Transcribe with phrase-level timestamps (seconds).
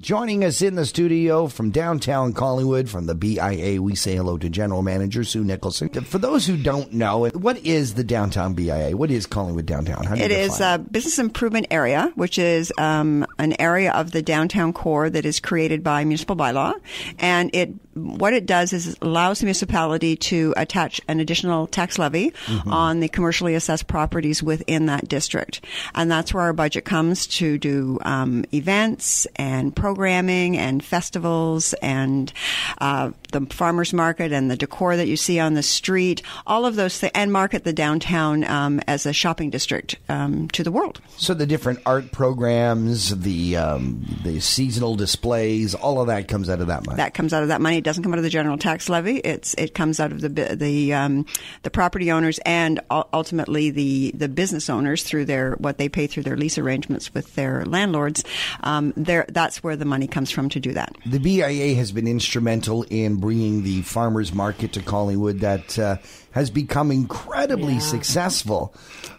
[0.00, 4.48] Joining us in the studio from downtown Collingwood, from the BIA, we say hello to
[4.48, 5.90] General Manager Sue Nicholson.
[5.90, 8.96] For those who don't know, what is the downtown BIA?
[8.96, 10.04] What is Collingwood downtown?
[10.04, 14.12] How do you It is a business improvement area, which is um, an area of
[14.12, 16.72] the downtown core that is created by municipal bylaw,
[17.18, 21.98] and it what it does is it allows the municipality to attach an additional tax
[21.98, 22.72] levy Mm-hmm.
[22.72, 25.64] on the commercially assessed properties within that district,
[25.94, 32.32] and that's where our budget comes to do um, events and programming and festivals and
[32.78, 36.76] uh, the farmers market and the decor that you see on the street, all of
[36.76, 41.00] those things, and market the downtown um, as a shopping district um, to the world.
[41.16, 46.60] So the different art programs, the um, the seasonal displays, all of that comes out
[46.60, 46.96] of that money.
[46.96, 47.81] That comes out of that money.
[47.82, 49.16] It doesn't come out of the general tax levy.
[49.16, 51.26] It's it comes out of the the um,
[51.64, 56.22] the property owners and ultimately the the business owners through their what they pay through
[56.22, 58.22] their lease arrangements with their landlords.
[58.60, 60.94] Um, there, that's where the money comes from to do that.
[61.04, 65.96] The BIA has been instrumental in bringing the farmers market to Collingwood that uh,
[66.32, 68.74] has become incredibly successful.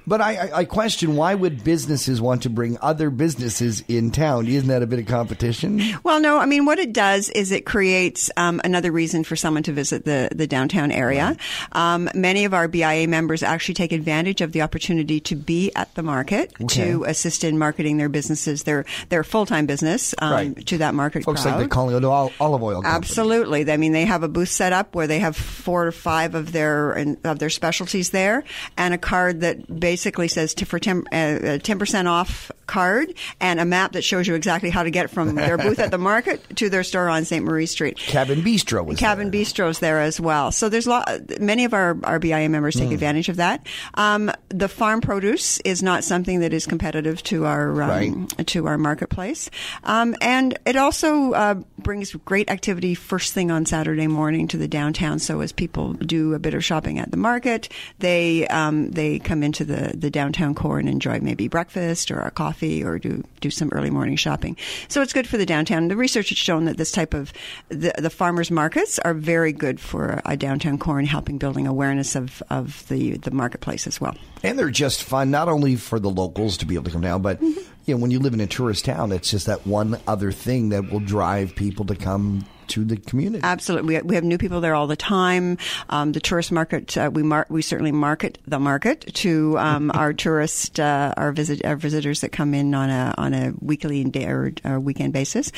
[0.06, 4.48] But I, I, I question why would businesses want to bring other businesses in town?
[4.48, 5.82] Isn't that a bit of competition?
[6.04, 9.64] Well, no, I mean, what it does is it creates um, another reason for someone
[9.64, 11.36] to visit the, the downtown area.
[11.72, 15.94] Um, many of our BIA members actually take advantage of the opportunity to be at
[15.96, 20.66] the market to assist in marketing their businesses, their their full time business um, Right.
[20.68, 21.60] to that market Folks crowd.
[21.60, 22.08] like the
[22.40, 22.96] Olive Oil Company.
[22.96, 23.72] Absolutely.
[23.72, 26.52] I mean, they have a booth set up where they have four or five of
[26.52, 26.92] their
[27.24, 28.44] of their specialties there,
[28.78, 33.60] and a card that basically says to, for ten uh, ten percent off card, and
[33.60, 36.42] a map that shows you exactly how to get from their booth at the market
[36.58, 37.46] to their store on St.
[37.46, 37.98] Marie Street.
[37.98, 39.42] Cabin Bistro was Cabin there.
[39.42, 40.52] Bistro's there as well.
[40.52, 41.08] So there's a lot,
[41.40, 43.68] many of our, our BIA members take advantage of that.
[43.94, 48.48] Um, the farm produce is not something that is competitive to our um, Right.
[48.48, 49.50] to our marketplace,
[49.84, 54.68] um, and it also uh, brings great activity first thing on Saturday morning to the
[54.68, 55.20] downtown.
[55.20, 59.44] So as people do a bit of shopping at the market, they um, they come
[59.44, 63.52] into the, the downtown core and enjoy maybe breakfast or a coffee or do do
[63.52, 64.58] some early morning shopping.
[64.88, 65.90] So it's good for the downtown.
[65.90, 67.32] The research has shown that this type of
[67.70, 72.16] the, the farmers markets are very good for a downtown core and helping building awareness
[72.16, 74.16] of, of the, the marketplace as well.
[74.42, 77.22] And they're just fun, not only for the locals to be able to come down,
[77.22, 77.73] but Mm-hmm.
[77.86, 80.70] You know, when you live in a tourist town, it's just that one other thing
[80.70, 83.44] that will drive people to come to the community.
[83.44, 85.58] Absolutely, we, we have new people there all the time.
[85.90, 90.14] Um, the tourist market, uh, we mar- we certainly market the market to um, our
[90.14, 94.12] tourist, uh, our visit, our visitors that come in on a on a weekly and
[94.12, 95.52] day or, or weekend basis.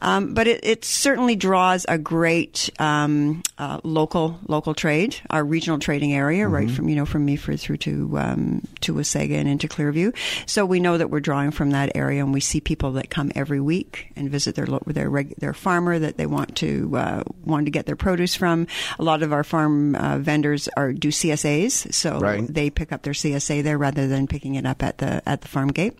[0.00, 5.78] Um, but it, it certainly draws a great um, uh, local local trade, our regional
[5.78, 9.68] trading area, right from you know from Meaford through to um, to Wasaga and into
[9.68, 10.14] Clearview.
[10.46, 13.30] So we know that we're drawing from that area, and we see people that come
[13.34, 17.70] every week and visit their their their farmer that they want to uh, want to
[17.70, 18.66] get their produce from.
[18.98, 22.46] A lot of our farm uh, vendors are do CSAs, so Right.
[22.46, 25.48] they pick up their CSA there rather than picking it up at the at the
[25.48, 25.96] farm gate.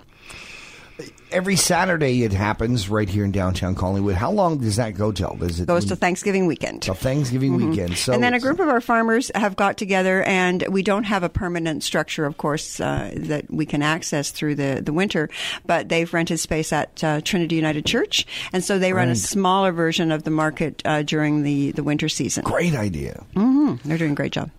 [1.30, 4.14] Every Saturday it happens right here in downtown Collingwood.
[4.16, 5.34] How long does that go till?
[5.36, 6.82] Does it Goes to Thanksgiving weekend.
[6.82, 7.96] till Thanksgiving weekend?
[7.96, 11.22] So and then a group of our farmers have got together, and we don't have
[11.22, 15.30] a permanent structure, of course, uh, that we can access through the, the winter,
[15.64, 19.72] but they've rented space at uh, Trinity United Church, and so they run a smaller
[19.72, 22.44] version of the market uh, during the, the winter season.
[22.44, 23.24] great idea.
[23.34, 24.50] hmm They're doing a great job.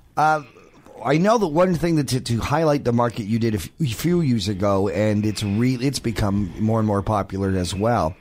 [1.04, 4.22] I know that one thing that to, to highlight the market you did a few
[4.22, 8.16] years ago, and it's re- it's become more and more popular as well.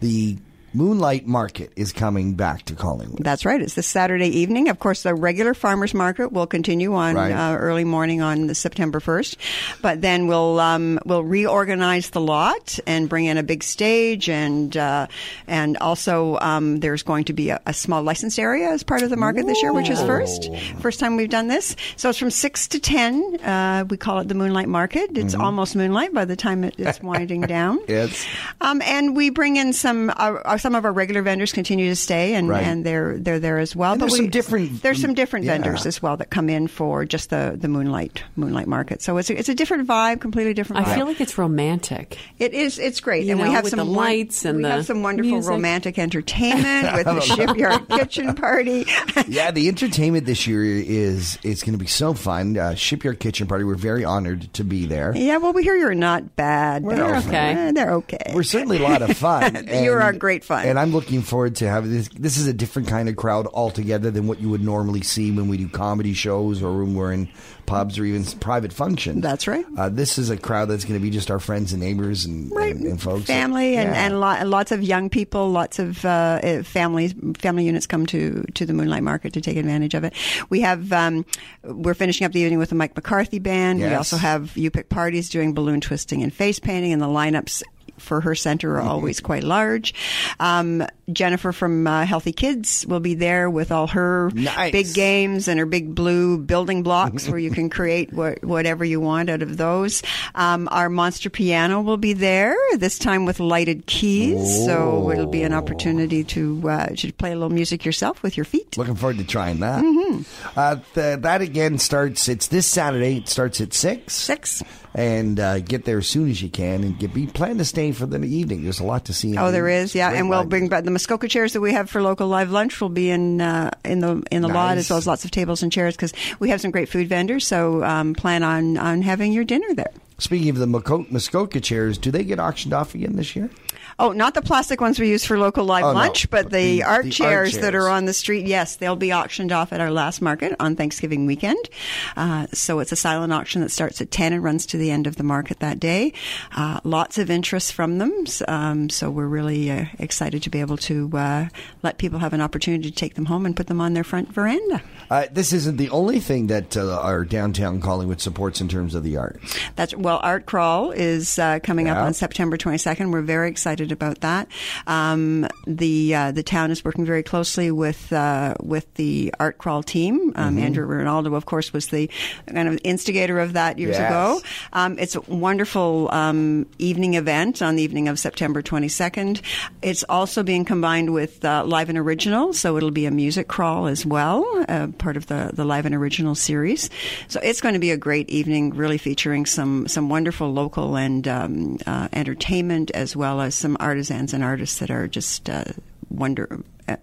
[0.00, 0.36] The
[0.74, 3.22] Moonlight Market is coming back to Collingwood.
[3.24, 3.60] That's right.
[3.60, 4.68] It's this Saturday evening.
[4.68, 7.32] Of course, the regular farmers market will continue on Right.
[7.32, 9.36] uh, early morning on the September first,
[9.82, 14.74] but then we'll um, we'll reorganize the lot and bring in a big stage and
[14.76, 15.06] uh,
[15.46, 19.10] and also um, there's going to be a, a small licensed area as part of
[19.10, 20.48] the market this year, which is first
[20.80, 21.76] first time we've done this.
[21.96, 23.38] So it's from six to ten.
[23.42, 25.18] Uh, we call it the Moonlight Market.
[25.18, 27.78] It's almost moonlight by the time it, it's winding down.
[27.88, 28.26] Yes.
[28.60, 30.12] Um, and we bring in some uh,
[30.44, 32.62] uh, some of our regular vendors continue to stay, and, Right.
[32.64, 33.92] and they're they're there as well.
[33.92, 35.52] And but there's we, some different- there's some different yeah.
[35.58, 39.02] vendors as well that come in for just the, the moonlight moonlight market.
[39.02, 40.86] So it's a, it's a different vibe, completely different.
[40.86, 42.16] I feel like it's romantic.
[42.38, 44.70] it is it's great, You and we have with some the lights and we the
[44.70, 45.50] have some wonderful music.
[45.50, 48.86] romantic entertainment with the shipyard kitchen party.
[49.28, 52.56] yeah, the entertainment this year is it's going to be so fun.
[52.56, 53.64] Uh, Shipyard Kitchen Party.
[53.64, 55.12] We're very honored to be there.
[55.16, 56.82] yeah, well, we hear you're not bad.
[56.84, 57.52] We're They're okay.
[57.52, 58.32] Eh, They're okay.
[58.34, 59.66] We're certainly a lot of fun.
[59.68, 60.66] you're our great fun.
[60.66, 62.08] And I'm looking forward to having this.
[62.08, 65.48] This is a different kind of crowd altogether than what you would normally see when
[65.48, 67.28] we do comedy shows or when we're in
[67.66, 69.22] pubs or even private functions.
[69.22, 69.64] That's right.
[69.78, 72.50] Uh, this is a crowd that's going to be just our friends and neighbors and,
[72.54, 72.74] right.
[72.74, 73.24] and, and folks.
[73.26, 74.04] family and, Yeah.
[74.06, 78.44] and lo- lots of young people, lots of uh, uh, families, family units come to,
[78.54, 80.12] to the Moonlight Market to take advantage of it.
[80.50, 81.24] We have, um,
[81.62, 83.78] we're finishing up the evening with the Mike McCarthy Band.
[83.80, 87.62] We also have You Pick Parties doing balloon twisting and face painting, and the lineups
[87.98, 89.94] for her center are always quite large.
[90.40, 94.72] Um, Jennifer from uh, Healthy Kids will be there with all her Nice.
[94.72, 99.00] big games and her big blue building blocks where you can create what, whatever you
[99.00, 100.02] want out of those.
[100.34, 105.42] Um, our monster piano will be there this time with lighted keys, so it'll be
[105.42, 108.76] an opportunity to uh, to play a little music yourself with your feet.
[108.78, 109.82] Looking forward to trying that.
[109.82, 110.22] Mm-hmm.
[110.58, 112.28] Uh, th- that again starts.
[112.28, 113.18] It's this Saturday.
[113.18, 114.14] It starts at six.
[114.14, 114.62] Six.
[114.94, 117.81] And uh, get there as soon as you can, and get, be plan to stay
[117.90, 118.62] for the evening.
[118.62, 119.36] There's a lot to see.
[119.36, 122.00] Oh, there is, yeah, and we'll bring back the Muskoka chairs that we have for
[122.00, 122.80] local live lunch.
[122.80, 125.64] Will be in uh, in the in the lot as well as lots of tables
[125.64, 127.44] and chairs because we have some great food vendors.
[127.46, 129.92] So um, plan on on having your dinner there.
[130.18, 130.68] Speaking of the
[131.10, 133.50] Muskoka chairs, do they get auctioned off again this year?
[133.98, 136.52] Oh, not the plastic ones we use for local live Oh, no, lunch, but, but
[136.52, 138.46] the, the- art, the art chairs that are on the street.
[138.46, 141.68] Yes, they'll be auctioned off at our last market on Thanksgiving weekend.
[142.16, 145.06] Uh, so it's a silent auction that starts at 10 and runs to the end
[145.06, 146.12] of the market that day.
[146.56, 148.24] Uh, lots of interest from them.
[148.48, 151.48] Um, so we're really uh, excited to be able to uh,
[151.82, 154.32] let people have an opportunity to take them home and put them on their front
[154.32, 154.82] veranda.
[155.10, 159.02] Uh, this isn't the only thing that uh, our downtown Collingwood supports in terms of
[159.04, 159.58] the arts.
[159.76, 163.10] That's well, Art Crawl is uh, coming up on September 22nd.
[163.12, 164.46] We're very excited about that.
[164.86, 169.82] Um, the uh, the town is working very closely with uh, with the Art Crawl
[169.82, 170.32] team.
[170.36, 170.58] Um, Mm-hmm.
[170.64, 172.10] Andrew Ronaldo, of course, was the
[172.46, 174.06] kind of instigator of that years Yes.
[174.10, 174.40] ago.
[174.74, 179.40] Um, it's a wonderful um, evening event on the evening of September 22nd.
[179.80, 183.86] It's also being combined with uh, Live and Original, so it'll be a music crawl
[183.86, 186.90] as well, uh, part of the, the Live and Original series.
[187.28, 191.26] So it's going to be a great evening, really featuring some, some wonderful local and
[191.26, 195.64] um, uh, entertainment, as well as some artisans and artists that are just uh,
[196.10, 196.60] wonder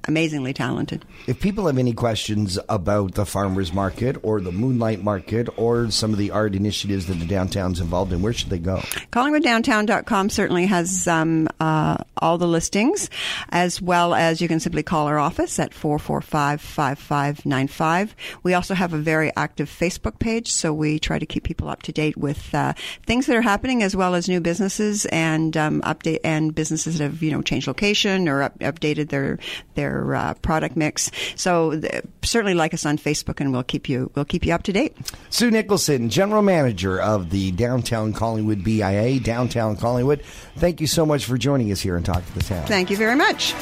[0.08, 1.06] amazingly talented.
[1.28, 6.12] If people have any questions about the farmers market or the moonlight market or some
[6.12, 8.78] of the art initiatives that the downtown's involved in, where should they go?
[9.12, 13.10] CollingwoodDowntown.com certainly has um, uh, all the listings,
[13.50, 18.10] as well as you can simply call our office at 445-5595.
[18.44, 21.82] We also have a very active Facebook page, so we try to keep people up
[21.84, 22.74] to date with uh,
[23.06, 27.04] things that are happening, as well as new businesses and um, update and businesses that
[27.04, 29.40] have you know changed location or up, updated their
[29.80, 31.10] their uh, product mix.
[31.36, 34.64] So th- certainly like us on Facebook, and we'll keep you we'll keep you up
[34.64, 34.96] to date.
[35.30, 40.22] Sue Nicholson, General Manager of the Downtown Collingwood BIA, Downtown Collingwood.
[40.58, 42.68] Thank you so much for joining us here and Talk to the Town.
[42.68, 43.54] Thank you very much.